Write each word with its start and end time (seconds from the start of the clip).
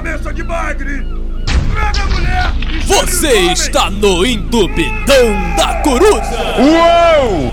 cabeça 0.00 0.32
de 0.32 0.42
bagre! 0.42 1.06
Pega 1.74 2.02
a 2.02 2.06
mulher! 2.06 2.50
Você 2.86 3.52
está 3.52 3.90
no 3.90 4.24
Entupidão 4.24 5.54
da 5.58 5.74
Coruja. 5.82 6.56
Uou! 6.58 7.52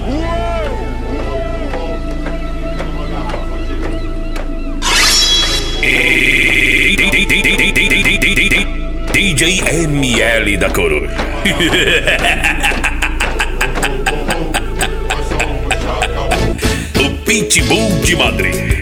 DJ 9.12 9.62
ML 9.84 10.58
da 10.58 10.70
Coruja. 10.70 11.18
o 17.04 17.10
Pitbull 17.26 18.00
de 18.04 18.16
Madrid. 18.16 18.78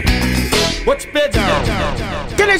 Aquele 2.46 2.58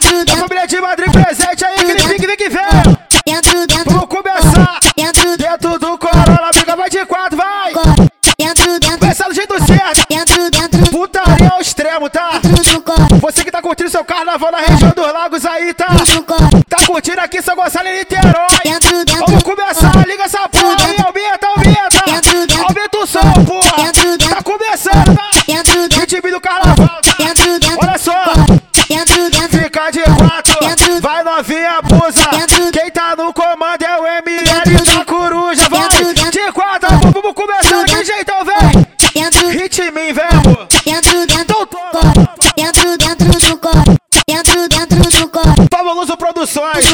Dentro, 40.85 41.25
dentro 41.25 41.59
do 41.59 41.67
corpo. 41.67 42.29
Dentro, 42.55 42.97
dentro 42.97 43.27
do 43.27 43.57
corpo. 43.57 43.95
Dentro, 44.27 44.69
dentro 44.69 44.97
do 44.97 45.27
corpo. 45.29 45.67
Fabuloso 45.71 46.15
Produções. 46.17 46.85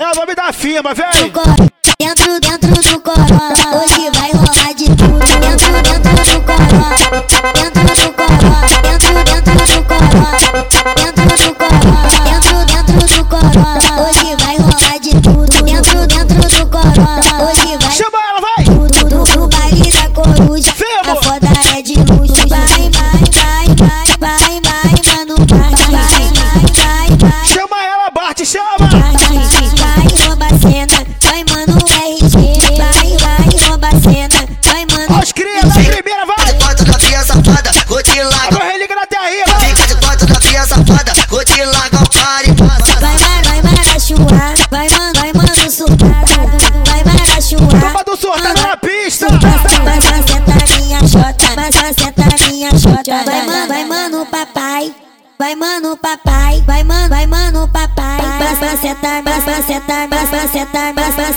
É 0.00 0.12
o 0.12 0.14
nome 0.16 0.34
da 0.34 0.52
firma, 0.52 0.94
vem. 0.94 1.32
Dentro, 2.00 2.40
dentro 2.40 2.70
do 2.70 3.00
corpo. 3.00 3.34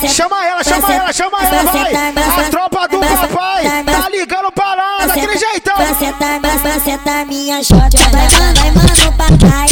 Chama 0.07 0.45
ela, 0.45 0.63
chama 0.63 0.93
ela, 0.93 1.13
chama 1.13 1.37
ela, 1.41 1.71
vai. 1.71 1.93
A 1.93 2.49
tropa 2.49 2.87
do 2.87 2.99
papai 2.99 3.83
tá 3.85 4.09
ligando 4.09 4.51
parada, 4.51 5.07
daquele 5.07 5.37
jeitão. 5.37 5.75
Vai 5.75 6.79
sentar, 6.79 7.25
minha 7.25 7.61
chota. 7.63 7.97
Vai, 8.11 8.29
mano, 8.31 8.59
vai, 8.59 8.71
mano, 8.71 9.11
papai. 9.17 9.67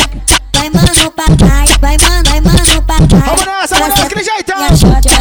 Vai, 0.55 0.69
mano, 0.69 1.11
papai. 1.11 1.65
Vai, 1.79 1.97
mano, 1.97 2.29
vai, 2.29 2.41
mano, 2.41 2.81
papai. 2.83 3.21
Vamos 3.25 3.45
nessa, 3.45 3.75
vamos 3.75 3.89
nessa, 3.89 4.03
daquele 4.03 4.23
jeitão. 4.23 5.14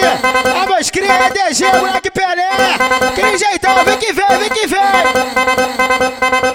Corte. 0.00 0.58
A 0.62 0.66
meus 0.66 0.90
cria 0.90 1.12
é 1.12 1.30
DG, 1.30 1.64
moleque 1.78 2.10
Pelé. 2.10 2.48
Aquele 3.08 3.38
jeitão, 3.38 3.84
vem 3.84 3.98
que 3.98 4.12
vem, 4.12 4.38
vem 4.38 4.50
que 4.50 4.66
vem. 4.66 6.49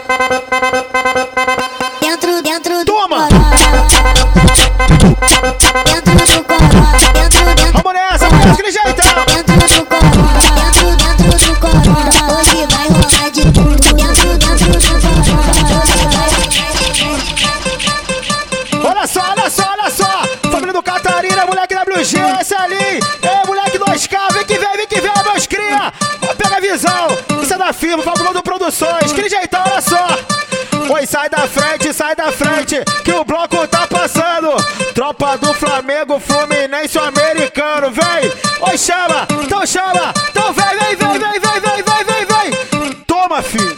Sai 31.96 32.14
da 32.14 32.30
frente, 32.30 32.84
que 33.06 33.12
o 33.14 33.24
bloco 33.24 33.66
tá 33.70 33.88
passando. 33.88 34.50
Tropa 34.94 35.38
do 35.38 35.54
Flamengo, 35.54 36.20
Fluminense, 36.20 36.98
o 36.98 37.02
americano, 37.02 37.90
vem. 37.90 38.30
Oi, 38.70 38.78
chama, 38.78 39.26
então 39.44 39.66
chama, 39.66 40.14
então 40.30 40.52
vem, 40.52 40.78
vem, 40.78 40.96
vem, 40.98 41.20
vem, 41.20 41.40
vem, 41.40 41.62
vem, 41.62 41.84
vem, 41.84 42.26
vem, 42.26 42.82
vem. 42.84 42.94
Toma, 43.08 43.42
filho. 43.42 43.78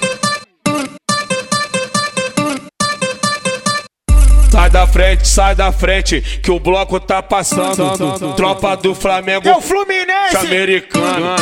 Sai 4.52 4.70
da 4.72 4.88
frente, 4.88 5.28
sai 5.28 5.54
da 5.54 5.72
frente, 5.72 6.20
que 6.42 6.50
o 6.50 6.60
bloco 6.60 7.00
tá 7.00 7.22
passando. 7.22 8.34
Tropa 8.36 8.76
do 8.78 8.96
Flamengo, 8.96 9.48
É 9.48 9.56
o 9.56 9.62
Fluminense. 9.62 10.38
americano. 10.38 11.36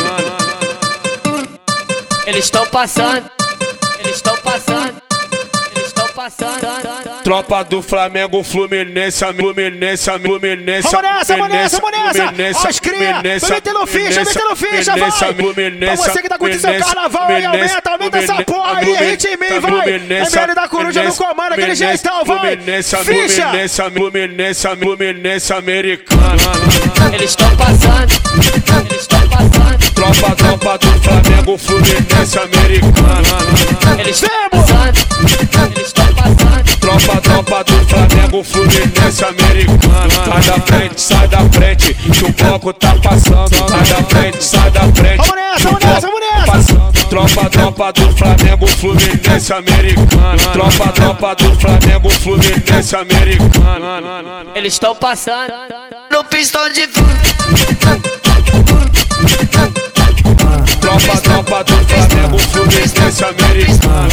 Eles 2.26 2.44
estão 2.44 2.66
passando, 2.66 3.30
eles 4.00 4.16
estão 4.16 4.36
passando, 4.36 4.86
eles 4.90 4.96
estão 4.96 4.96
passando. 4.96 5.05
Tropa 7.22 7.62
do 7.62 7.80
Flamengo, 7.80 8.42
Fluminense, 8.42 9.24
Fluminense, 9.36 10.10
Fluminense. 10.18 10.88
Vamos 10.90 11.02
nessa, 11.02 11.36
vamos 11.36 11.52
nessa, 11.52 11.80
vamos 11.80 11.98
nessa! 11.98 12.66
Ó, 12.66 12.68
os 12.68 12.80
cria! 12.80 13.22
Vai 13.22 13.50
metendo 13.50 13.86
ficha, 13.86 14.24
metendo 14.24 14.56
ficha, 14.56 14.96
vai! 14.96 15.10
Pra 15.12 15.96
você 15.96 16.22
que 16.22 16.28
tá 16.28 16.36
curtindo 16.38 16.60
seu 16.62 16.78
carnaval 16.80 17.28
aí, 17.28 17.44
aumenta, 17.44 17.90
aumenta 17.90 18.18
essa 18.18 18.42
porra 18.42 18.78
aí, 18.78 19.10
hit 19.10 19.26
em 19.28 19.36
mim, 19.36 19.60
vai! 19.60 19.88
ML 19.88 20.54
da 20.54 20.68
Coruja 20.68 21.04
no 21.04 21.14
comando, 21.14 21.52
aquele 21.52 21.74
jeitão, 21.76 22.24
vai! 22.24 22.56
Ficha! 22.56 23.04
Fluminense, 23.04 23.82
Fluminense, 23.92 24.68
Fluminense, 24.76 25.52
americano. 25.52 26.22
Eles 27.14 27.30
estão 27.30 27.56
passando, 27.56 28.12
eles 28.82 29.00
estão 29.00 29.28
passando, 29.28 29.94
Tropa, 29.94 30.34
tropa 30.36 30.78
do 30.78 31.02
Flamengo, 31.02 31.56
Fluminense, 31.58 32.38
americano. 32.38 34.00
eles 34.00 34.22
estão 34.22 34.50
passando, 34.50 34.96
eles 35.20 35.32
estão 35.32 35.70
passando. 35.70 35.95
Tropa, 37.46 37.62
tropa 37.62 37.64
do 37.64 37.86
Flamengo, 37.86 38.42
Fluminense, 38.42 39.24
americano. 39.24 40.10
Sai 40.96 41.28
da 41.28 41.40
frente, 41.50 41.96
bloco 42.42 42.72
tá 42.72 42.94
passando. 42.96 43.54
Sai 43.54 43.84
da 43.84 44.04
frente, 44.08 44.44
sai 44.44 44.70
da 44.72 44.80
frente. 44.92 45.16
Vamos 45.16 45.36
nessa, 45.36 45.58
que 45.58 45.66
o 45.66 45.70
vamos 45.70 45.84
nessa, 45.84 46.06
vamos 46.06 46.20
nessa. 46.20 46.44
tá 46.44 46.52
passando. 46.52 47.08
Tropa, 47.08 47.50
tropa 47.50 47.92
do 47.92 48.16
Flamengo, 48.16 48.66
Fluminense 48.66 49.52
americano. 49.52 50.38
Tropa, 50.52 50.92
tropa 50.92 51.34
do 51.36 51.54
Flamengo, 51.60 52.10
Fluminense 52.10 52.96
americano. 52.96 53.86
Eles 54.54 54.72
estão 54.72 54.96
passando. 54.96 55.52
No 56.10 56.24
pistão 56.24 56.68
de 56.70 56.88
Tropa, 60.96 61.20
tropa 61.20 61.64
do 61.64 61.74
Flamengo, 61.86 62.38
Fluminense 62.38 63.22
americano. 63.22 64.08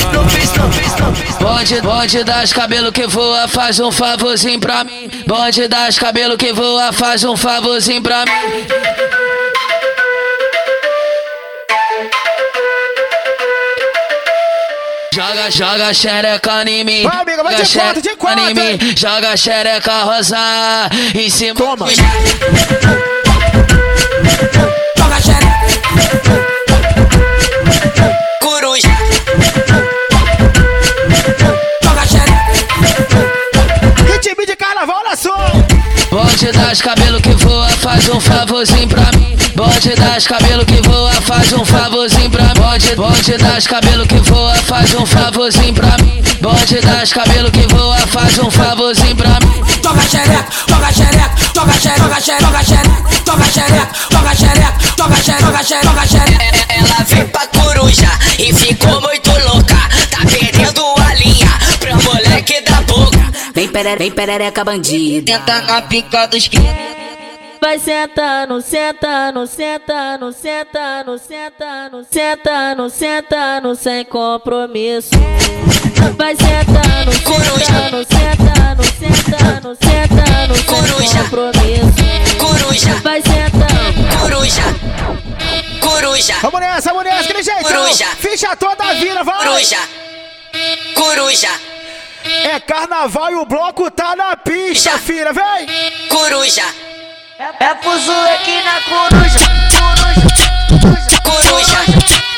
Bonde, 1.40 1.82
bonde 1.82 2.24
das 2.26 2.52
cabelo 2.52 2.92
que 2.92 3.08
voa, 3.08 3.48
faz 3.48 3.80
um 3.80 3.90
favorzinho 3.90 4.60
pra 4.60 4.84
mim. 4.84 5.10
Bonde 5.26 5.70
das 5.70 5.98
cabelo 5.98 6.38
que 6.38 6.52
voa, 6.52 6.92
faz 6.92 7.24
um 7.24 7.38
favorzinho 7.38 8.02
pra 8.02 8.26
mim. 8.26 8.32
Joga, 15.14 15.52
joga 15.52 15.94
xereca 15.94 16.70
em 16.70 16.84
mim. 16.84 17.04
Vai, 17.04 17.22
amiga, 17.22 17.44
vai 17.44 17.56
de 17.56 17.64
Joga 17.64 17.86
quatro, 17.86 18.02
de 18.02 18.16
quatro, 18.18 18.50
em 18.50 18.54
mim. 18.54 18.94
Joga 18.98 19.38
xereca 19.38 20.04
rosa 20.04 20.90
em 21.16 21.30
cima. 21.30 21.56
Toma. 21.56 21.88
Joga 24.98 25.22
xereca. 25.22 25.43
Bonde 36.34 36.52
das 36.52 36.82
cabelo 36.82 37.22
que 37.22 37.32
voa, 37.36 37.70
faz 37.70 38.10
um 38.10 38.20
favorzinho 38.20 38.88
pra 38.88 39.04
mim. 39.16 39.38
Bonde 39.56 39.94
das 39.94 40.26
cabelo 40.26 40.66
que 40.66 40.82
voa, 40.82 41.12
faz 41.22 41.54
um 41.54 41.64
favorzinho 41.64 42.28
pra 42.32 42.46
mim. 42.46 42.54
Bonde, 42.56 42.96
bonde 42.96 43.38
das 43.38 43.68
cabelo 43.68 44.08
que 44.08 44.18
voa, 44.18 44.56
faz 44.56 44.96
um 44.96 45.06
favorzinho 45.06 45.76
pra 45.76 45.96
mim. 46.02 46.24
Bonde 46.42 46.82
das 46.82 47.14
cabelo 47.14 47.52
que 47.52 47.68
voa, 47.68 47.98
faz 48.08 48.40
um 48.40 48.50
favorzinho 48.50 49.16
pra 49.16 49.40
mim. 49.42 49.64
Toca 49.84 50.02
xereca, 50.02 50.46
toca 50.66 50.92
xereca, 50.92 51.30
toca 51.54 51.74
xereca, 51.74 52.02
toca 52.02 52.20
xereca, 52.20 52.40
toca 52.40 52.64
xereca, 52.64 53.08
toca 53.26 53.46
xereca, 53.46 53.88
toca 54.10 54.36
xereca, 54.36 54.74
toca 54.98 55.16
xereca, 55.16 55.46
toca 55.46 55.64
xereca, 55.64 55.88
toca 55.88 56.08
xereca. 56.08 56.66
Ela 56.70 57.06
vem 57.10 57.28
pra 57.28 57.46
coruja 57.46 58.10
perereca, 63.74 63.98
vem 64.04 64.12
perereca 64.12 64.64
bandida. 64.64 65.40
Tenta 65.40 65.62
na 65.62 65.82
pica 65.82 66.26
dos 66.28 66.50
Vai 67.60 67.80
sentando, 67.80 68.62
sentando, 68.62 69.48
sentando, 69.48 70.32
sentando, 70.34 71.18
sentando, 71.18 72.06
sentando, 72.10 72.90
sentando, 72.90 73.76
sem 73.76 74.06
compromisso. 74.06 75.10
Vai 76.18 76.36
sentando, 76.36 77.12
sentando, 77.14 78.06
sentando, 78.06 78.84
sentando, 78.84 79.78
sentando, 79.82 80.56
sem 80.56 81.24
compromisso. 81.24 81.94
coruja, 82.38 82.96
Vai 83.02 83.22
sentando. 83.22 84.20
coruja, 84.20 84.62
coruja, 85.80 86.36
Vamos 86.42 86.60
nessa, 86.60 86.90
vamos 86.92 87.06
nessa, 87.06 87.22
aquele 87.22 87.44
jeitão. 87.44 87.64
Coruja. 87.64 88.06
Ficha 88.18 88.56
toda 88.58 88.94
vira, 88.96 89.24
vai. 89.24 89.38
coruja, 89.48 89.78
coruja, 90.96 91.50
É 92.54 92.60
carnaval 92.60 93.32
e 93.32 93.36
o 93.36 93.46
bloco 93.46 93.90
tá 93.90 94.16
na 94.16 94.38
pista, 94.38 94.92
Já. 94.92 95.00
filha, 95.00 95.34
vem. 95.34 95.66
coruja, 96.08 96.62
É 97.60 97.74
pro 97.74 97.92
aqui 98.32 98.62
na 98.62 98.80
coruja. 98.82 99.40
coruja, 100.70 101.22
coruja, 101.24 102.33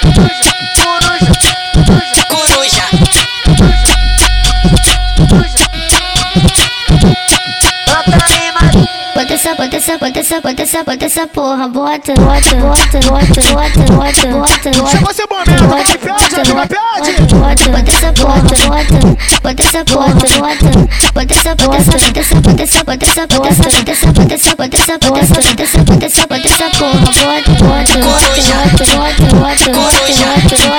Bota 9.16 9.34
essa, 9.34 9.56
bota 9.56 9.78
essa, 9.78 9.98
bota 9.98 10.20
essa, 10.20 10.42
bota 10.42 10.62
essa, 10.62 10.84
bota 10.84 11.06
essa 11.06 11.26
porra, 11.28 11.70
bota, 11.70 12.14
bota, 12.16 12.56
bota, 12.58 13.00
bota, 13.08 13.42
bota, 13.54 13.80
bota, 13.94 14.28
bota, 14.28 14.70
bota. 14.72 14.90
Chegou 14.90 15.12
esse 15.12 15.24
momento, 15.32 15.68
vai, 15.70 15.84
pede, 15.86 16.36
amiga, 16.36 16.68
pede. 16.68 17.12
Bota, 17.36 17.70
bota 17.72 17.92
essa 17.92 18.12
bota, 18.12 18.56
bota, 18.68 18.98
bota 19.42 19.64
essa 19.64 19.86
bota, 19.86 20.28
bota, 20.36 20.70
bota 21.14 21.34
essa, 21.34 21.56
bota 21.56 21.80
essa, 22.20 22.36
bota 22.36 22.64
essa, 22.64 22.84
bota 22.84 23.06
essa, 23.06 23.26
bota 23.26 23.52
essa, 23.52 23.68
bota 23.72 23.92
essa, 23.92 24.12
bota 24.12 24.36
essa, 24.36 24.56
bota 24.56 24.76
essa, 24.76 24.76
bota 24.76 24.76
essa, 24.76 24.98
bota 24.98 25.20
essa, 25.22 25.40
bota 25.40 25.64
essa, 25.64 25.80
bota 25.80 26.06
essa, 26.06 26.28
bota 26.28 26.48
essa 26.50 26.70
porra, 26.76 27.00
bota, 27.00 27.56
bota, 27.56 27.96
bota, 27.96 28.84
bota, 28.86 29.16
bota, 29.16 29.56
bota, 29.56 29.82
bota, 29.86 30.76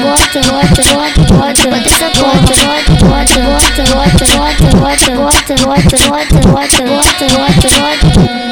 bota, 0.00 0.10
bota, 0.10 0.40
bota, 0.40 0.80
bota, 0.80 1.22
bota, 1.30 1.70
bota 1.70 1.88
essa 1.88 2.08
bota, 2.10 2.40
bota, 2.40 2.60
bota, 2.60 3.38
bota, 3.40 3.80
bota, 3.80 3.80
bota, 3.80 4.26
bota, 4.30 4.66
bota, 4.80 5.10
bota, 5.10 5.20
bota, 5.20 5.56
bota, 5.60 5.96
bota, 6.00 6.44
bota, 6.50 6.99
bota. 7.28 7.68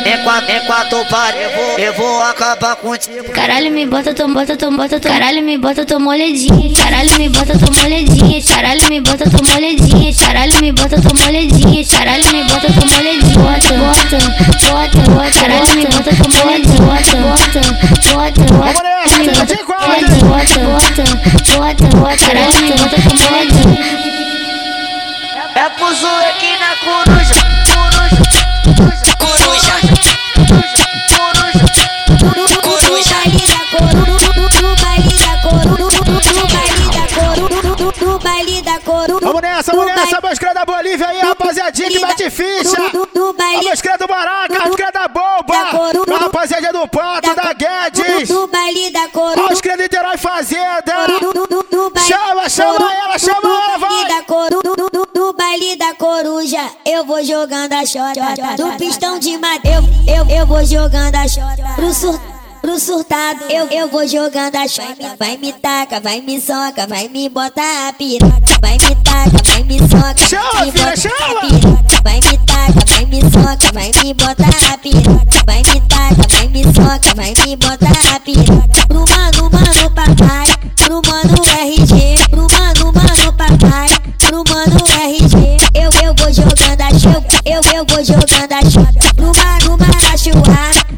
enquanto, 0.06 0.50
enquanto 0.50 0.92
eu 0.96 1.04
paro, 1.06 1.36
eu 1.36 1.50
vou, 1.50 1.78
eu 1.78 1.92
vou 1.94 2.22
acabar 2.22 2.76
contigo. 2.76 3.30
Caralho, 3.32 3.70
me 3.70 3.86
bota, 3.86 4.14
tu 4.14 4.28
bota, 4.28 4.56
tu 4.56 4.70
bota, 4.70 5.00
tu 5.00 5.08
Caralho, 5.08 5.42
me 5.42 5.58
bota, 5.58 5.84
tu 5.84 5.98
molhadinha 5.98 6.74
Caralho, 6.74 7.10
me 7.18 7.28
bota, 7.28 7.52
tu 7.58 7.72
molhadinha 7.72 8.42
Caralho, 8.42 8.88
me 8.88 9.00
bota, 9.00 9.24
tu 9.30 9.44
molhadinha 9.44 10.14
Caralho, 10.14 10.60
me 10.60 10.72
bota, 10.72 10.96
tu 11.00 11.14
molhadinha 11.14 11.84
Caralho, 11.84 12.30
me 12.32 12.44
bota, 12.44 12.66
tu 12.68 12.86
molhadinha 12.86 13.38
Bota, 13.38 13.74
bota, 13.78 14.18
bota, 14.68 14.98
bota. 15.10 15.30
Caralho, 15.38 15.74
me 15.74 15.84
bota, 15.86 16.10
tu 16.16 16.28
molhadinha 16.36 16.78
Bota, 16.78 17.16
bota, 17.16 17.60
bota, 18.12 18.40
Me 19.18 19.26
tá 19.28 19.40
bota, 19.40 19.56
quatro. 19.64 19.98
bota, 20.28 20.58
bota, 20.68 21.04
bota, 21.58 21.86
bota 21.96 22.16
Caralho, 22.24 22.58
me 22.60 22.70
bota, 22.72 22.96
tu 22.96 23.12
molhadinha 23.22 24.08
É 25.54 25.68
pro 25.70 25.86
aqui 25.88 26.52
na 26.58 26.70
coruja. 26.84 27.38
Coruja, 27.68 28.37
Vamos 28.76 29.16
coruja, 29.18 29.74
da. 38.62 38.78
Vamos 39.20 39.42
nessa, 39.42 39.72
vamos 39.72 39.94
nessa, 39.94 40.20
moscra 40.22 40.54
da 40.54 40.64
Bolívia 40.64 41.08
aí, 41.08 41.18
rapaziadinha 41.18 41.90
que 41.90 41.98
bate 41.98 42.30
ficha. 42.30 42.76
A 42.78 43.62
moscra 43.62 43.98
do 43.98 44.06
Baraca, 44.06 44.62
a 44.62 44.66
moscra 44.66 44.90
da 44.92 45.08
Bomba, 45.08 45.54
rapaziada 46.18 46.72
do 46.72 46.86
Pato, 46.88 47.34
da 47.34 47.52
Guedes. 47.52 48.30
A 48.30 49.42
moscra 49.50 49.76
do 49.76 49.82
Niterói 49.82 50.16
Fazenda. 50.18 51.06
Chama, 52.06 52.48
chama 52.48 52.92
ela, 52.92 53.18
chama 53.18 53.40
ela, 53.44 53.78
vai 53.78 53.97
baile 55.48 55.76
da 55.76 55.94
coruja, 55.94 56.60
eu 56.84 57.06
vou 57.06 57.24
jogando 57.24 57.72
a 57.72 57.86
chota. 57.86 58.20
No 58.58 58.76
pistão 58.76 59.18
de 59.18 59.38
madeira, 59.38 59.82
eu, 60.06 60.26
eu, 60.26 60.40
eu 60.40 60.46
vou 60.46 60.62
jogando 60.64 61.14
a 61.14 61.26
chota. 61.26 61.62
Pro, 61.74 61.94
sur, 61.94 62.20
pro 62.60 62.78
surtado, 62.78 63.44
eu, 63.48 63.66
eu 63.68 63.88
vou 63.88 64.06
jogando 64.06 64.56
a 64.56 64.68
chota. 64.68 65.16
Vai 65.18 65.38
me 65.38 65.50
taca, 65.54 66.00
vai 66.00 66.20
me 66.20 66.38
soca, 66.38 66.86
vai 66.86 67.08
me 67.08 67.30
botar 67.30 67.88
a 67.88 67.92
piroca. 67.94 68.42
Vai 68.60 68.72
me 68.72 68.94
taca, 68.96 69.42
vai 69.46 69.62
me 69.62 69.78
soca, 69.78 70.28
Chama, 70.28 70.52
vai 70.52 70.66
me 70.66 70.72
filha, 70.72 70.84
botar 70.84 70.96
chama. 70.96 71.38
a 71.38 71.40
piroca. 71.40 72.02
Vai 72.04 72.20
me 72.20 72.38
taca, 72.46 72.84
vai 72.86 73.04
me 73.06 73.20
soca, 73.22 73.72
vai 73.72 73.90
me 74.02 74.14
botar 74.14 74.74
a 74.74 74.78
piroca. 74.78 75.28
Vai 75.46 75.62
me 75.62 75.80
taca, 75.88 76.36
vai 76.36 76.48
me 76.48 76.64
soca, 76.64 77.14
vai 77.16 77.34
me 77.46 77.56
botar 77.56 78.16
a 78.16 78.20
piroca. 78.20 78.86
Pro 78.86 79.04
mano, 79.08 79.50
mano, 79.50 79.90
papai, 79.94 80.46
pro 80.76 81.00
mano 81.06 81.42
RG, 81.58 82.28
vou 86.28 86.34
jogando 86.34 86.80
a 86.82 86.90
chuva, 86.90 87.24
eu, 87.46 87.60
eu 87.74 87.86
vou 87.88 88.04
jogando 88.04 88.52
a 88.52 88.70
chuva. 88.70 88.92
Pro 89.16 89.26
mano, 89.26 89.78
marachuá, 89.78 90.84
pro 90.86 90.97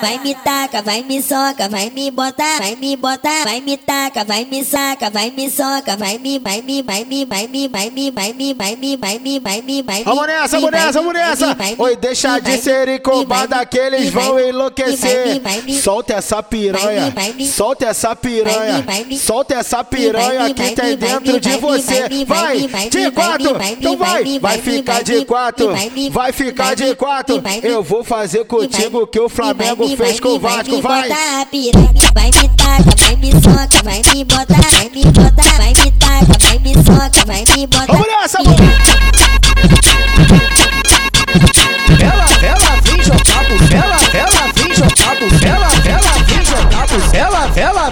Vai 0.00 0.18
me 0.18 0.34
taca, 0.34 0.82
vai 0.82 1.02
me 1.02 1.22
soca, 1.22 1.68
vai 1.68 1.90
me 1.90 2.10
botar, 2.10 2.58
vai 2.58 2.76
me 2.76 2.96
botar, 2.96 3.44
vai 3.44 3.60
me 3.60 3.76
taca, 3.76 4.24
vai 4.24 4.44
me 4.44 4.64
saca, 4.64 5.10
vai 5.10 5.30
me 5.30 5.50
soca, 5.50 5.96
vai 5.96 6.18
me, 6.18 6.38
vai 6.38 6.60
me, 6.62 6.82
vai 6.82 7.04
me, 7.04 7.24
vai 7.24 7.46
me, 7.46 7.68
vai 7.68 7.90
me, 7.90 8.10
vai 8.10 8.32
me, 8.32 8.54
vai 8.54 8.76
me, 8.76 8.96
vai 8.96 9.18
me, 9.18 9.38
vai 9.38 9.62
me, 9.62 9.82
vai 9.82 9.98
me. 9.98 10.04
Vamos 10.04 10.26
nessa, 10.26 10.58
vamos 10.58 10.70
nessa, 10.72 10.92
vamos 11.00 11.14
nessa. 11.14 11.56
Oi, 11.78 11.96
deixa 11.96 12.38
de 12.38 12.58
ser 12.58 12.88
incomodada 12.88 13.64
que 13.64 13.78
eles 13.78 14.10
vão 14.10 14.38
enlouquecer. 14.38 15.40
Solta 15.82 16.14
essa 16.14 16.42
piranha, 16.42 17.12
solta 17.52 17.86
essa 17.86 18.14
piranha, 18.14 18.84
solta 19.18 19.54
essa 19.54 19.84
piranha 19.84 20.52
que 20.52 20.74
tem 20.74 20.96
dentro 20.96 21.40
de 21.40 21.56
você. 21.56 22.08
Vai, 22.26 22.58
de 22.90 23.10
quatro, 23.12 23.56
então 23.70 23.96
vai, 23.96 24.38
vai 24.38 24.58
ficar 24.58 25.02
de 25.02 25.24
quatro, 25.24 25.72
vai 26.10 26.32
ficar 26.32 26.74
de 26.74 26.94
quatro. 26.94 27.42
Eu 27.62 27.82
vou 27.82 28.04
fazer 28.04 28.44
contigo 28.44 29.06
que 29.06 29.20
o 29.20 29.28
Flamengo 29.28 29.85
com 30.20 30.28
o 30.28 30.40
Vasco, 30.40 30.82
vai. 30.82 31.08
botar 31.08 31.40
a 31.42 31.46
piranha, 31.46 31.92
vai 32.12 32.26
me 32.26 32.48
taca, 32.56 32.96
vai 32.98 33.16
me 33.16 33.30
soca, 33.32 33.82
vai 33.84 34.02
me 34.12 34.24
botar, 34.24 34.70
vai 34.72 34.90
me 34.90 35.04
botar, 35.04 35.56
vai 35.56 35.68
me 35.68 35.90
taca, 35.92 36.38
vai 36.40 36.58
me 36.58 36.74
bota, 36.74 37.24
vai 37.24 37.44
me 37.54 37.66
bota. 37.66 37.86
Vamos 37.86 38.06
nessa, 38.08 38.38
vamos. 38.42 38.60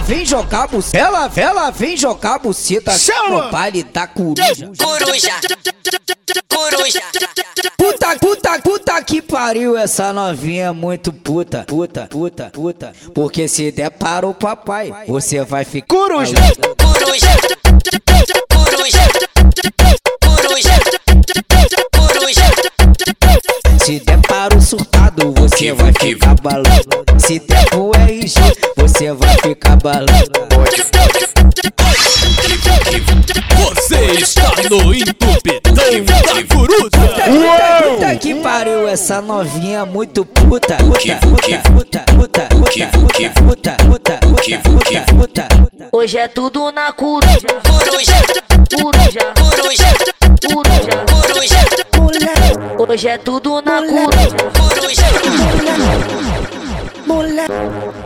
Vem 0.05 0.23
jogar 0.25 0.67
bucela, 0.67 1.29
ela 1.35 1.71
vem 1.71 1.97
jogar 1.97 2.39
buceta 2.39 2.97
Chama! 2.97 3.43
no 3.45 3.51
baile 3.51 3.83
da 3.83 4.07
coruja. 4.07 4.69
Coruja. 4.77 5.31
Coruja. 6.47 7.01
Puta, 7.77 8.15
puta, 8.19 8.59
puta 8.59 9.03
que 9.03 9.21
pariu, 9.21 9.77
essa 9.77 10.13
novinha 10.13 10.65
é 10.65 10.71
muito 10.71 11.11
puta, 11.11 11.65
puta, 11.67 12.07
puta, 12.07 12.49
puta. 12.53 12.93
Porque 13.13 13.47
se 13.47 13.71
der 13.71 13.89
para 13.89 14.27
o 14.27 14.33
papai, 14.33 14.93
você 15.07 15.43
vai 15.43 15.65
ficar. 15.65 15.87
Coruja. 15.87 16.35
Coruja. 16.35 17.27
Coruja. 18.59 18.99
Coruja. 20.39 20.79
Coruja. 21.91 22.45
Se 23.83 23.99
der 23.99 24.19
para 24.21 24.57
o 24.57 24.61
surtado, 24.61 25.31
você 25.33 25.71
vai 25.71 25.93
ficar 25.93 26.35
balando. 26.41 27.05
Se 27.19 27.39
der 27.39 27.65
pro 27.69 27.91
RG, 27.93 28.33
você 28.95 29.11
vai 29.11 29.37
ficar 29.39 29.75
balando. 29.75 30.07
Você 33.57 33.95
está 34.13 34.53
no 34.69 34.93
entupidão 34.93 35.73
da 35.73 36.55
coruja. 36.55 36.89
Puta 37.83 38.15
que 38.15 38.35
pariu, 38.35 38.87
essa 38.87 39.21
novinha 39.21 39.79
é 39.79 39.85
muito 39.85 40.23
puta, 40.23 40.77
puta, 40.77 41.15
puta, 41.17 41.59
puta, 41.73 42.03
puta, 42.13 42.47
puta, 42.47 42.47
puta, 42.55 43.27
puta, 43.35 43.77
puta, 43.83 44.19
puta, 45.13 45.43
puta. 45.43 45.89
Hoje 45.91 46.17
é 46.17 46.27
tudo 46.29 46.71
na 46.71 46.93
coruja, 46.93 47.39
Coruja. 47.81 48.13
coruja, 48.79 49.19
Coruja. 49.37 49.89
coruja. 50.47 50.85
Coruja. 51.91 52.31
Hoje 52.77 53.07
é 53.09 53.17
tudo 53.17 53.61
na 53.61 53.81
coruja. 53.81 54.29
Coruja. 54.71 55.05
Você 57.07 57.41
está 57.41 58.04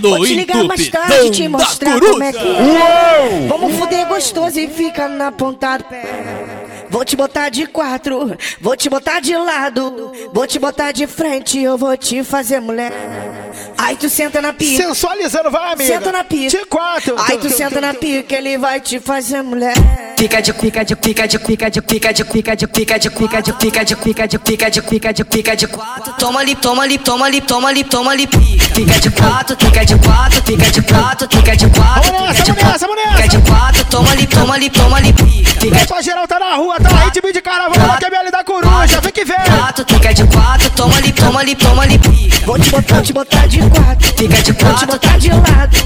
no 0.00 0.24
ligar 0.24 0.64
mais 0.64 0.88
tarde 0.88 1.30
te 1.30 1.42
entupidão 1.42 1.52
da 1.52 1.58
mostrar 1.58 2.00
como 2.00 2.22
é 2.22 2.32
que 2.32 2.38
coruja. 2.38 2.62
é. 2.62 3.46
Vamos 3.48 3.74
fuder 3.74 4.08
gostoso 4.08 4.58
e 4.58 4.68
fica 4.68 5.08
na 5.08 5.30
ponta 5.30 5.76
do 5.78 5.84
pé. 5.84 6.02
Vou 6.88 7.04
te 7.04 7.16
botar 7.16 7.48
de 7.48 7.66
quatro, 7.66 8.36
vou 8.60 8.76
te 8.76 8.88
botar 8.90 9.20
de 9.20 9.34
lado, 9.36 10.12
vou 10.32 10.46
te 10.46 10.58
botar 10.58 10.92
de 10.92 11.06
frente, 11.06 11.58
eu 11.58 11.76
vou 11.78 11.96
te 11.96 12.22
fazer 12.22 12.60
mulher. 12.60 12.92
Aí 13.78 13.96
tu 13.96 14.08
senta 14.08 14.40
na 14.40 14.52
pica, 14.52 14.82
Sensualizando, 14.82 15.50
vai, 15.50 15.72
amiga. 15.72 15.94
senta 15.94 16.12
na 16.12 16.24
pica. 16.24 16.50
De 16.58 16.64
quatro. 16.66 17.14
Aí 17.18 17.38
tu 17.38 17.50
senta 17.50 17.80
na 17.80 17.94
pica, 17.94 18.36
ele 18.36 18.56
vai 18.58 18.80
te 18.80 19.00
fazer 19.00 19.42
mulher. 19.42 19.74
Fica 20.18 20.40
de 20.40 20.52
pica 20.52 20.84
de 20.84 20.94
pica 20.94 21.26
de 21.26 21.38
pica 21.38 21.70
de 21.70 21.80
pica 21.82 22.12
de 22.12 22.24
pica 22.24 22.54
de 22.56 22.66
pica 22.66 22.98
de 22.98 23.10
pica 23.10 23.42
de 23.42 23.52
pica 23.54 23.84
de 23.84 23.96
pica 23.96 24.26
de 24.28 24.38
pica 24.38 24.70
de 24.70 24.82
pica 24.82 25.12
de 25.12 25.24
pica 25.24 25.56
de 25.56 25.66
quatro. 25.66 26.12
Toma 26.14 26.40
ali, 26.40 26.54
toma 26.54 26.82
ali, 26.84 26.98
toma 26.98 27.26
ali, 27.26 27.40
toma 27.40 27.68
ali, 27.68 27.84
toma 27.84 28.10
ali, 28.12 28.26
pica. 28.26 28.74
Fica 28.74 29.00
de 29.00 29.10
quatro, 29.10 29.56
fica 29.58 29.84
de 29.84 29.96
quatro, 29.98 30.42
fica 30.44 30.70
de 30.70 30.82
quatro, 30.82 31.28
fica 31.30 31.56
de 31.56 31.66
quatro, 31.70 32.12
Vamos 32.12 32.28
nessa, 32.28 32.42
de 32.44 32.52
vamos 32.52 32.64
nessa, 32.64 32.86
quatro, 32.86 32.88
vamos 32.88 33.02
fica 33.02 33.22
nessa. 33.22 33.38
de 33.38 33.50
quatro, 33.50 33.84
toma 33.86 34.10
ali, 34.12 34.26
toma 34.26 34.54
ali, 34.54 34.70
toma 34.70 34.96
ali, 34.98 35.12
pica. 35.12 35.86
Pra 35.86 36.00
geral, 36.02 36.26
tá 36.28 36.38
na 36.38 36.54
rua, 36.54 36.78
tá 36.80 36.88
ritmo 37.04 37.32
de 37.32 37.40
carnaval, 37.42 37.86
lá 37.86 37.96
que 37.98 38.04
é 38.06 38.10
que 39.22 39.24
vem. 39.24 39.56
quatro, 39.56 39.84
fica 39.88 40.14
de 40.14 40.24
quatro, 40.24 40.70
toma 40.70 40.96
ali, 40.96 41.12
toma 41.12 41.40
ali, 41.40 41.54
toma 41.54 41.82
ali. 41.82 42.00
Vou 42.44 42.58
te 42.58 42.70
botar, 42.70 42.94
vou 42.94 43.02
te 43.02 43.12
botar 43.12 43.46
de 43.46 43.58
quatro, 43.58 44.08
Fica 44.16 44.42
de 44.42 44.52
vou 44.52 44.54
te 44.54 44.64
quatro, 44.64 44.86
botar 44.86 45.18
de 45.18 45.30
lado, 45.30 45.76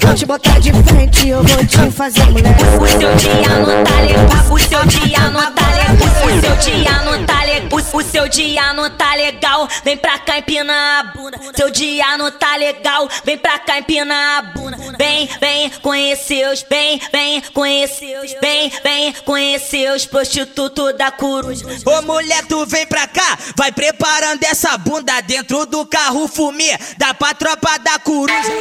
vou 0.00 0.14
te 0.14 0.26
botar 0.26 0.60
de 0.60 0.72
frente, 0.72 1.28
eu 1.28 1.42
vou 1.42 1.66
te 1.66 1.90
fazer 1.90 2.24
mulher. 2.26 2.54
O 2.80 2.86
seu 2.86 3.14
dia 3.16 3.48
não 3.48 3.84
tá 3.84 4.00
legal, 4.00 4.52
o 4.52 4.58
seu 4.58 4.86
dia 4.86 5.30
não 5.30 5.52
tá 5.52 5.66
legal, 5.68 6.08
o 6.26 6.40
seu 6.40 6.56
dia 6.56 7.02
não 7.02 7.24
tá 7.24 7.44
legal, 7.44 7.78
o 7.78 7.82
o 7.92 8.02
seu 8.02 8.28
dia 8.28 8.72
não 8.72 8.90
tá 8.90 9.14
legal, 9.14 9.68
vem 9.84 9.96
pra 9.96 10.18
cá 10.18 10.38
empina 10.38 10.72
a 10.72 11.02
bunda. 11.04 11.38
Seu 11.54 11.70
dia 11.70 12.16
não 12.16 12.30
tá 12.30 12.56
legal, 12.56 13.08
vem 13.24 13.36
pra 13.36 13.58
cá 13.58 13.78
empina 13.78 14.38
a 14.38 14.42
bunda. 14.42 14.78
Vem, 14.98 15.28
vem 15.40 15.70
conhecer 15.82 16.50
os, 16.50 16.64
vem, 16.68 17.00
vem 17.12 17.40
conhecer 17.52 18.18
os, 18.24 18.34
vem, 18.40 18.72
vem 18.82 19.12
conhecer 19.24 19.92
os 19.92 20.06
prostitutos 20.06 20.96
da 20.96 21.10
coruja. 21.10 21.66
Ô 21.84 22.02
mulher, 22.02 22.44
tu 22.46 22.64
vem 22.66 22.81
pra 22.86 23.06
cá, 23.06 23.38
vai 23.56 23.72
preparando 23.72 24.42
essa 24.44 24.76
bunda 24.78 25.20
dentro 25.20 25.66
do 25.66 25.86
carro 25.86 26.28
fumê, 26.28 26.76
dá 26.96 27.14
pra 27.14 27.34
tropa 27.34 27.78
da 27.78 27.98
coruja. 27.98 28.52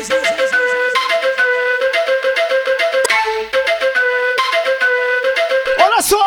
Olha 5.80 6.02
só. 6.02 6.22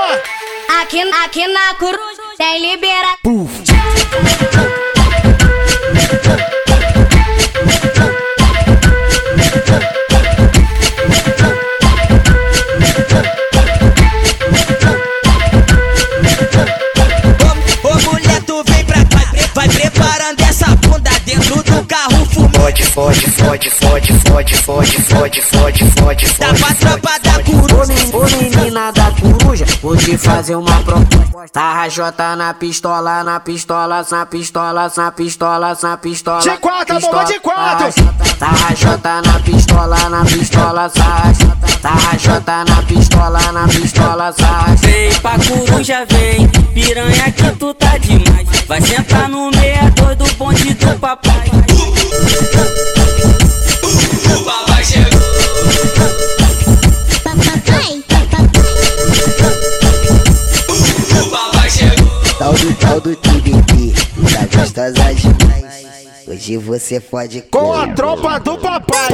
Aqui, 0.80 1.00
aqui 1.24 1.46
na 1.46 1.74
coruja 1.74 2.22
tem 2.36 2.60
libera. 2.60 3.14
Ô, 3.24 3.46
Fode, 22.94 23.28
fode, 23.28 23.70
fode, 23.70 24.12
fode, 24.20 24.54
fode, 24.54 25.02
fode, 25.02 25.42
fode, 25.42 25.42
fode, 25.42 25.84
fode, 25.84 26.26
dá 26.38 26.54
pra 26.54 26.74
tropa 26.74 27.18
da 27.24 27.42
coruja. 27.42 27.92
Ô 28.12 28.24
menina 28.40 28.92
da 28.92 29.10
coruja, 29.10 29.66
vou 29.82 29.96
te 29.96 30.16
fazer 30.16 30.54
uma 30.54 30.80
proposta. 30.80 31.48
Tá 31.52 31.74
rajota 31.74 32.36
na 32.36 32.54
pistola, 32.54 33.24
na 33.24 33.40
pistola, 33.40 34.06
na 34.08 34.24
pistola, 34.26 34.92
na 34.96 35.10
pistola, 35.10 35.76
na 35.82 35.96
pistola. 35.96 36.40
De 36.40 36.56
quatro, 36.58 36.96
amor, 36.96 37.24
de 37.24 37.40
quatro. 37.40 38.04
Tá 38.38 38.46
rajota 38.46 39.22
na 39.22 39.40
pistola, 39.40 40.08
na 40.08 40.24
pistola. 40.24 40.92
Tá 41.82 41.90
rajota 41.90 42.64
na 42.64 42.82
pistola, 42.84 43.52
na 43.52 43.66
pistola, 43.66 44.32
sa. 44.38 44.66
Vem 44.78 45.12
pra 45.14 45.32
coruja, 45.32 46.06
vem, 46.08 46.48
piranha 46.72 47.32
que 47.32 47.50
tu 47.56 47.74
tá 47.74 47.98
demais. 47.98 48.48
Vai 48.68 48.80
sentar 48.80 49.28
no 49.28 49.50
meia 49.50 49.90
do 49.90 50.34
bonde 50.36 50.74
do 50.74 50.96
papai. 51.00 51.63
Tal 62.38 62.52
do 62.52 62.75
tal 62.75 63.00
do 63.00 63.16
TBT, 63.16 63.94
tá 64.33 64.59
gostosa 64.59 65.14
demais. 65.14 65.94
Hoje 66.26 66.56
você 66.56 67.00
pode 67.00 67.40
Com 67.42 67.73
a 67.73 67.88
tropa 67.88 68.38
do 68.40 68.59
papai. 68.59 69.09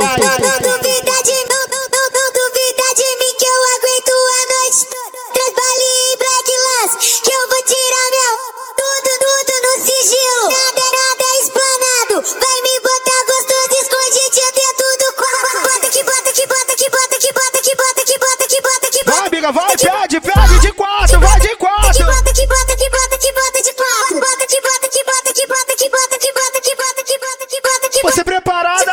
Bota. 19.70 19.90
Vai, 19.90 20.08
pede, 20.08 20.20
pede 20.20 20.58
de 20.60 20.72
quatro, 20.72 21.20
vai 21.20 21.40
de 21.40 21.48
Que 21.48 21.56
quatro. 21.56 22.04
bota 22.06 22.32
que 22.32 22.46
bota 22.46 22.76
que 22.76 22.90
bota 22.90 23.18
que 23.18 23.32
bota 23.32 23.62
de 23.62 23.72
quatro. 23.74 24.20
Bota 24.20 24.46
que 24.46 24.60
bota 24.60 24.88
que 24.88 25.04
bota 25.04 25.32
que 25.34 25.46
bota 25.46 25.76
que 25.76 25.88
bota 25.90 26.18
que 26.18 26.32
bota 26.32 26.60
que 26.60 26.74
bota 26.74 27.04
que 27.04 27.18
bota 27.18 27.44
que 27.44 27.60
bota 27.60 27.88
que 27.90 28.02
bota. 28.02 28.14
Você 28.14 28.24
preparada? 28.24 28.90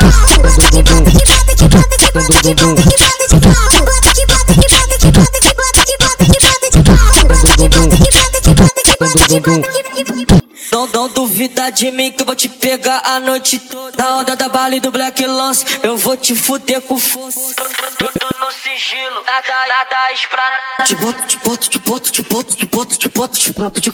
Não, 2.60 3.17
duvida 11.68 11.72
de 11.72 11.90
mim 11.90 12.12
que 12.12 12.22
eu 12.22 12.26
vou 12.26 12.34
te 12.34 12.48
pegar 12.48 13.02
a 13.04 13.20
noite 13.20 13.58
toda. 13.58 14.02
Na 14.02 14.16
onda 14.18 14.36
da 14.36 14.48
bala 14.48 14.74
e 14.76 14.80
do 14.80 14.90
Black 14.90 15.24
Lance, 15.26 15.64
eu 15.82 15.96
vou 15.96 16.16
te 16.16 16.34
fuder 16.34 16.80
com 16.82 16.98
força. 16.98 17.54
Tudo 17.98 18.12
no 18.40 18.50
sigilo, 18.52 19.22
nada, 19.26 19.66
nada 19.68 20.12
esplanado. 20.12 20.84
Te 20.86 20.94
boto, 20.96 21.22
te 21.26 21.36
boto, 21.38 21.68
te 21.68 21.78
boto, 21.78 22.10
te 22.10 22.22
boto, 22.22 22.54
te 22.54 22.66
boto, 22.66 22.96
te 22.96 23.08
boto, 23.08 23.36
te 23.36 23.50
boto, 23.50 23.68
te 23.68 23.90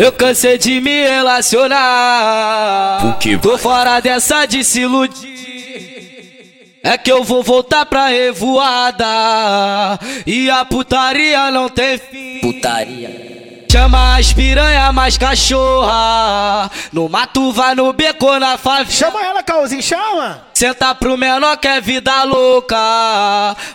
Eu 0.02 0.12
cansei 0.12 0.58
de 0.58 0.82
me 0.82 1.08
relacionar. 1.08 3.06
O 3.06 3.20
que 3.20 3.38
Tô 3.38 3.56
fora 3.56 4.00
dessa 4.00 4.48
de 4.48 4.64
se 4.64 4.82
iludir. 4.82 6.80
É 6.84 6.98
que 6.98 7.12
eu 7.12 7.24
vou 7.24 7.44
voltar 7.44 7.86
pra 7.86 8.08
revoada 8.08 9.06
E 10.26 10.50
a 10.50 10.66
putaria 10.66 11.52
não 11.52 11.70
tem 11.70 12.00
fim 12.00 12.40
Putaria. 12.40 13.68
Chama 13.72 14.18
as 14.18 14.34
piranha 14.34 14.92
mais 14.92 15.16
cachorra 15.16 16.72
No 16.92 17.08
mato 17.08 17.52
vai 17.52 17.76
no 17.76 17.94
beco 17.94 18.36
na 18.40 18.58
favela 18.58 18.90
Chama 18.90 19.24
ela, 19.24 19.44
Caozinho, 19.44 19.84
chama! 19.84 20.51
Senta 20.62 20.94
pro 20.94 21.18
menor 21.18 21.58
que 21.58 21.68
é 21.68 21.82
vida 21.82 22.24
louca. 22.24 22.78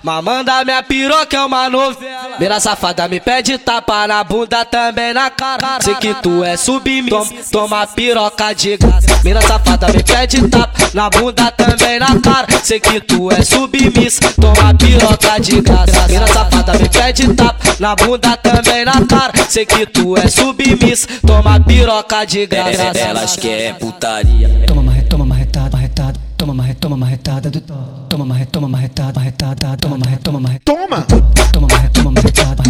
Mas 0.05 0.23
manda 0.23 0.65
minha 0.65 0.81
piroca 0.85 1.37
é 1.37 1.45
uma 1.45 1.69
novela. 1.69 2.37
Mira 2.39 2.61
safada 2.61 3.09
me 3.09 3.19
pede 3.19 3.59
tapa 3.59 4.07
na 4.07 4.23
bunda 4.23 4.65
também 4.65 5.13
na 5.13 5.29
cara. 5.29 5.81
Sei 5.83 5.97
que 5.97 6.15
tu 6.15 6.45
é 6.45 6.57
submisso, 6.57 7.51
toma 7.51 7.85
piroca 7.89 8.55
de 8.55 8.77
graça. 8.77 9.21
Mira 9.25 9.43
safada 9.43 9.89
me 9.89 10.01
pede 10.01 10.49
tapa 10.49 10.73
na 10.95 11.11
bunda 11.11 11.51
também 11.51 11.99
na 11.99 12.21
cara. 12.21 12.47
Sei 12.63 12.79
que 12.79 13.01
tu 13.01 13.33
é 13.33 13.43
submisso, 13.43 14.21
toma 14.41 14.73
piroca 14.73 15.41
de 15.41 15.61
graça. 15.61 16.07
Mira 16.09 16.29
safada 16.29 16.73
me 16.75 16.89
pede 16.89 17.35
tapa 17.35 17.59
na 17.81 17.97
bunda 17.97 18.37
também 18.37 18.85
na 18.85 19.05
cara. 19.05 19.33
Sei 19.49 19.67
que 19.67 19.87
tu 19.87 20.17
é 20.17 20.29
submisso, 20.29 21.09
toma 21.27 21.59
piroca 21.59 22.25
de 22.25 22.47
graça. 22.47 22.97
Elas 22.97 23.35
querem 23.35 23.75
putaria. 23.75 24.49
Toma 24.69 24.85
marretada, 24.85 25.09
toma 25.09 25.27
marretada, 25.27 25.71
marretada 25.73 26.26
marretoma, 26.57 26.97
marretada 26.97 27.51
do 27.51 27.61
top. 27.61 27.77
Toma 28.09 28.25
marretoma, 28.25 28.69
marretada, 28.69 29.13
marretada, 29.21 29.77
toma 29.77 29.99
marretoma, 29.99 30.41
marretada. 30.41 30.65
Toma! 30.65 31.07
Toma 31.53 31.67
marretada, 31.69 31.93
toma 31.93 32.11
marretada 32.11 32.65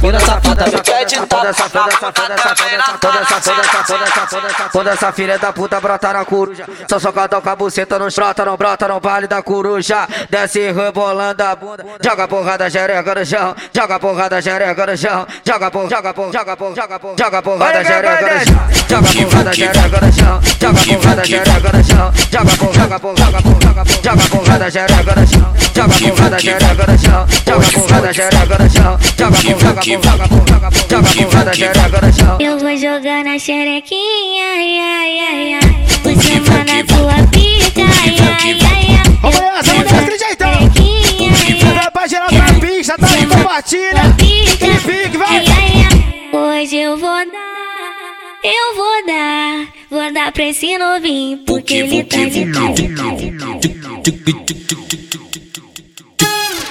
toda 0.00 0.18
safada 0.20 0.64
me 0.64 0.82
pede 0.82 1.26
toda 1.26 1.48
essa 1.48 1.62
safada, 1.64 1.90
safada, 1.92 2.34
toda 3.00 3.24
safada, 3.24 3.64
safada, 3.64 4.06
safada, 4.08 4.68
toda 4.72 4.90
essa 4.90 5.12
filha 5.12 5.38
da 5.38 5.52
puta 5.52 5.80
brota 5.80 6.12
na 6.12 6.24
coruja. 6.24 6.64
Só 6.88 6.98
socadão 6.98 7.40
com 7.40 7.48
a 7.48 7.50
cabuceta 7.52 7.98
não 7.98 8.08
brota, 8.08 8.44
não 8.44 8.56
brota 8.56 8.88
não 8.88 9.00
vale 9.00 9.26
da 9.26 9.42
coruja. 9.42 10.08
Desce 10.30 10.72
rebolando 10.72 11.42
a 11.42 11.54
bunda, 11.54 11.84
joga 12.02 12.26
porrada 12.26 12.70
jerega 12.70 13.14
no 13.14 13.26
chão, 13.26 13.54
joga 13.72 13.98
porrada 13.98 14.40
jerega 14.40 14.86
no 14.86 14.96
chão, 14.96 15.26
joga 15.44 15.70
por, 15.70 15.90
joga 15.90 16.14
por, 16.14 16.32
joga 16.32 16.56
por, 16.56 16.74
joga 16.76 16.98
por, 16.98 17.18
joga 17.18 17.42
porrada 17.42 17.84
jerega 17.84 18.34
no 18.34 18.44
chão, 18.46 18.70
joga 18.88 19.12
porrada 19.12 19.52
jerega 19.52 20.00
no 20.00 20.12
chão, 20.12 20.40
joga 20.60 20.84
porrada 20.84 21.24
jerega 21.24 21.72
no 21.72 21.84
chão, 21.84 22.12
joga 22.30 22.56
por, 22.56 22.74
joga 22.74 23.00
por, 23.00 23.16
joga 23.18 23.42
por, 23.42 23.62
joga 23.62 23.84
por, 23.84 24.02
joga 24.02 24.28
porrada 24.30 24.70
jerega 24.70 25.14
no 25.14 25.26
chão, 25.26 25.54
joga 25.74 25.94
porrada 25.98 26.38
jerega 26.38 26.86
no 26.86 26.98
chão, 26.98 27.26
joga 27.46 27.70
porrada 27.72 28.12
jerega 28.12 28.58
no 28.58 28.70
chão, 28.70 28.98
eu 32.38 32.58
vou 32.58 32.76
jogar 32.76 33.24
na 33.24 33.36
xerequinha, 33.40 34.44
ai, 34.44 34.78
ai, 34.78 35.18
ai, 35.18 35.54
ai. 35.54 35.60
Você 36.04 36.38
manda 36.38 36.84
tua 36.86 37.26
pica, 37.28 37.82
ai, 37.82 38.16
ai, 38.20 38.58
ai, 38.62 38.86
ai. 38.96 39.02
Vamos 39.20 39.40
nessa, 39.40 39.74
vamos 39.74 39.90
nessa, 39.90 39.96
daquele 39.96 40.18
jeitão! 40.18 40.52
Vai 41.74 41.90
pra 41.90 42.06
geral 42.06 42.28
pra 42.28 42.54
pista, 42.60 42.96
tá 42.96 43.06
aí, 43.08 43.26
compartilha! 43.26 44.02
Aquele 44.02 44.78
pique, 44.78 45.16
vai! 45.18 45.44
Hoje 46.32 46.76
eu 46.76 46.96
vou 46.96 47.10
dar, 47.10 48.44
eu 48.44 48.76
vou 48.76 49.06
dar, 49.06 49.66
vou 49.90 50.12
dar 50.12 50.30
pra 50.30 50.44
esse 50.44 50.78
novinho, 50.78 51.38
porque 51.38 51.74
ele 51.74 52.04
tá 52.04 52.18
de 52.18 52.44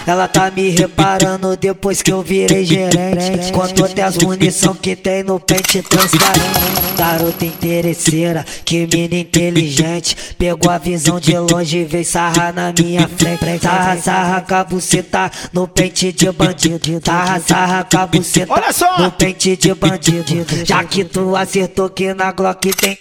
Ela 0.09 0.27
tá 0.27 0.49
me 0.49 0.71
reparando 0.71 1.55
depois 1.55 2.01
que 2.01 2.11
eu 2.11 2.23
virei 2.23 2.65
gerente. 2.65 3.53
Quanto 3.53 3.85
até 3.85 4.01
as 4.01 4.17
munição 4.17 4.73
que 4.73 4.95
tem 4.95 5.21
no 5.21 5.39
pente 5.39 5.83
transparente. 5.83 6.88
Garota 6.99 7.45
interesseira, 7.45 8.45
que 8.65 8.85
mina 8.85 9.15
inteligente. 9.21 10.17
Pegou 10.37 10.69
a 10.69 10.77
visão 10.77 11.17
de 11.17 11.31
longe 11.37 11.77
e 11.77 11.85
veio 11.85 12.03
sarrar 12.03 12.53
na 12.53 12.73
minha 12.77 13.07
frente. 13.07 13.63
Sarra, 13.63 13.95
sarra 13.95 14.41
com 14.41 14.55
a 14.55 14.63
buceta 14.65 15.31
no 15.53 15.65
pente 15.65 16.11
de 16.11 16.29
bandido. 16.29 17.01
Sarra, 17.05 17.39
sarra 17.39 17.87
com 17.89 17.99
a 17.99 18.05
buceta 18.05 18.51
Olha 18.51 18.73
só! 18.73 18.99
no 18.99 19.09
pente 19.11 19.55
de 19.55 19.73
bandido. 19.73 20.45
Já 20.65 20.83
que 20.83 21.05
tu 21.05 21.37
acertou 21.37 21.89
que 21.89 22.13
na 22.13 22.33
Glock 22.33 22.69
tem. 22.73 22.99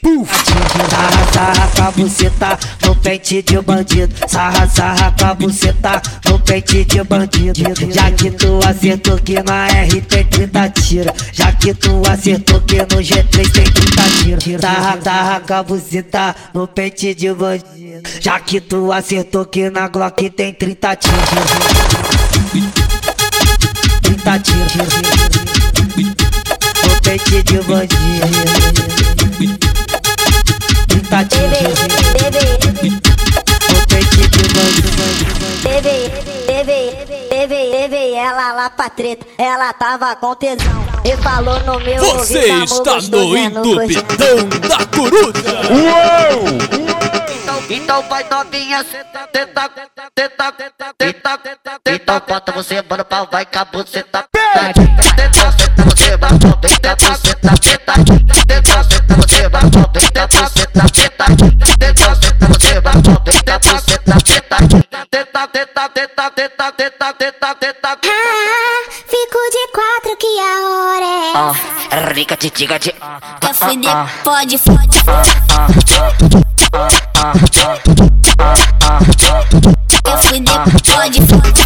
Sarra, 0.89 1.33
sarra 1.33 1.69
com 1.75 1.83
a 1.83 1.91
buceta 1.91 2.59
no 2.85 2.95
pente 2.95 3.43
de 3.43 3.61
bandido. 3.61 4.15
Sarra, 4.29 4.69
sarra 4.69 5.15
com 5.19 5.27
a 5.27 5.35
buceta 5.35 6.01
no 6.25 6.39
pente 6.39 6.85
de 6.85 7.03
bandido. 7.03 7.61
Já 7.93 8.13
que 8.13 8.31
tu 8.31 8.61
acertou 8.65 9.19
que 9.19 9.43
na 9.43 9.67
R 9.67 10.01
tem 10.03 10.25
30 10.25 10.71
tira. 10.71 11.13
Já 11.33 11.51
que 11.51 11.75
tu 11.75 12.01
acertou 12.09 12.61
que 12.61 12.77
no 12.77 13.03
G3 13.03 13.51
tem 13.51 13.65
30 13.65 13.88
tira. 14.39 14.61
Sarra, 14.61 15.01
sarra 15.03 15.41
com 15.41 15.55
a 15.55 15.63
buceta 15.63 16.35
no 16.55 16.67
pente 16.67 17.15
de 17.15 17.33
bandido. 17.33 18.03
Já 18.21 18.41
que 18.41 18.61
tu 18.61 18.93
acertou 18.93 19.45
que 19.45 19.71
na 19.71 19.89
Glock 19.89 20.31
tem 20.31 20.53
30 20.53 20.97
tira. 20.97 21.15
Treta. 39.17 39.27
Ela 39.39 39.73
tava 39.73 40.15
com 40.17 40.35
tesão 40.35 40.87
e 41.05 41.17
falou 41.19 41.59
no 41.61 41.81
meu 41.81 41.99
Você 41.99 42.39
ouvido, 42.39 42.65
está 42.65 42.95
gostoso, 42.95 43.11
no 43.11 43.37
é 43.37 43.45
entupidão 43.45 44.49
da 44.69 44.87
coruja. 44.87 45.39
Então, 47.43 47.63
então 47.71 48.03
vai 48.09 48.25
novinha, 48.29 48.85
senta, 48.85 49.27
tenta, 49.33 49.69
tenta, 49.69 50.03
tenta, 50.15 50.53
tenta, 50.99 51.39
tenta, 51.39 51.81
Então 51.87 52.23
bota 52.27 52.53
você, 52.53 52.83
mano, 52.89 53.05
pau, 53.05 53.29
vai 53.31 53.47
com 53.47 53.59
a 53.59 53.65
buceta. 53.65 54.25
Tenta, 54.33 54.73
tenta, 55.17 55.53
senta 55.53 55.83
você, 55.85 56.17
mano, 56.17 56.39
senta, 56.41 56.97
tenta, 56.97 57.19
tenta, 57.19 57.95
senta 58.37 58.58
Ah, 71.41 71.55
rica, 72.09 72.37
te. 72.37 72.51
Quer 72.51 73.55
fuder, 73.55 73.95
pode, 74.25 74.59
fode. 74.59 74.99
Quer 80.03 80.19
fuder, 80.19 80.59
pode, 80.83 81.21
fode. 81.29 81.59